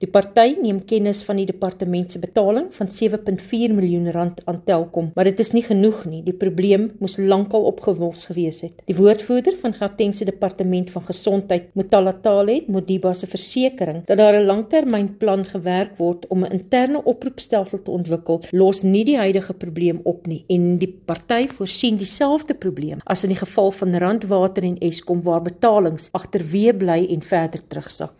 Die 0.00 0.08
party 0.08 0.54
neem 0.56 0.78
kennis 0.88 1.18
van 1.28 1.36
die 1.36 1.44
departement 1.44 2.08
se 2.08 2.16
betaling 2.22 2.70
van 2.72 2.88
7.4 2.88 3.72
miljoen 3.76 4.06
rand 4.14 4.38
aan 4.48 4.62
Telkom, 4.64 5.10
maar 5.12 5.28
dit 5.28 5.40
is 5.44 5.50
nie 5.52 5.60
genoeg 5.66 5.98
nie. 6.08 6.20
Die 6.24 6.32
probleem 6.32 6.86
moes 7.02 7.18
lankal 7.20 7.66
opgelos 7.68 8.22
gewees 8.30 8.62
het. 8.64 8.80
Die 8.88 8.96
woordvoerder 8.96 9.58
van 9.60 9.74
Gauteng 9.76 10.14
se 10.16 10.24
departement 10.24 10.88
van 10.94 11.04
gesondheid, 11.04 11.66
Mutalatale 11.76 12.62
Modiba 12.72 13.12
se 13.12 13.28
versekering 13.28 14.06
dat 14.08 14.16
daar 14.16 14.38
'n 14.40 14.46
langtermynplan 14.48 15.44
gewerk 15.44 15.92
word 15.98 16.24
om 16.28 16.44
'n 16.44 16.52
interne 16.52 17.04
oproepstelsel 17.04 17.82
te 17.82 17.90
ontwikkel, 17.90 18.40
los 18.52 18.82
nie 18.82 19.04
die 19.04 19.18
huidige 19.18 19.52
probleem 19.52 20.00
op 20.04 20.26
nie 20.26 20.44
en 20.48 20.78
die 20.78 21.00
party 21.04 21.46
voorsien 21.46 21.96
dieselfde 21.96 22.54
probleem 22.54 23.00
as 23.04 23.22
in 23.22 23.28
die 23.28 23.44
geval 23.44 23.70
van 23.70 23.94
Randwater 23.94 24.62
en 24.62 24.78
Eskom 24.78 25.22
waar 25.22 25.42
betalings 25.42 26.08
agterweë 26.12 26.72
bly 26.76 27.06
en 27.10 27.22
verder 27.22 27.60
terugsak. 27.66 28.14